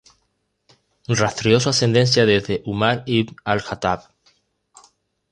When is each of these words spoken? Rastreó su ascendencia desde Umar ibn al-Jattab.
Rastreó 1.09 1.59
su 1.59 1.69
ascendencia 1.69 2.25
desde 2.25 2.63
Umar 2.65 3.03
ibn 3.05 3.35
al-Jattab. 3.45 4.05